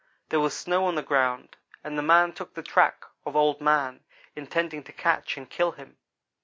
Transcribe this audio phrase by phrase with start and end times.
[0.29, 4.03] There was snow on the ground and the man took the track of Old man,
[4.35, 5.97] intending to catch and kill him.